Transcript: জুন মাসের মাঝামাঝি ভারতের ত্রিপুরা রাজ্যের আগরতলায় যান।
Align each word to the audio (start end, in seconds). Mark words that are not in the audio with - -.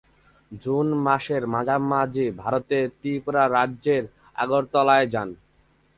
জুন 0.51 0.87
মাসের 1.05 1.43
মাঝামাঝি 1.53 2.25
ভারতের 2.41 2.85
ত্রিপুরা 2.99 3.43
রাজ্যের 3.55 4.03
আগরতলায় 4.35 5.07
যান। 5.13 5.29